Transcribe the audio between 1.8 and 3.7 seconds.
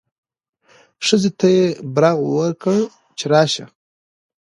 برغ وکړ چې راشه.